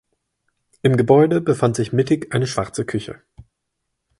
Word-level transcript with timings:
Im 0.81 0.97
Gebäude 0.97 1.41
befand 1.41 1.75
sich 1.75 1.93
mittig 1.93 2.33
eine 2.33 2.47
Schwarze 2.47 2.85
Küche. 2.85 3.21